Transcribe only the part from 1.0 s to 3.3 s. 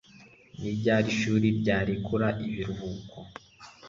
ishuri ryarekura ibiruhuko